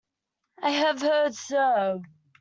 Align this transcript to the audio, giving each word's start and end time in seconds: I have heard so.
I 0.63 0.71
have 0.71 0.99
heard 0.99 1.35
so. 1.35 2.01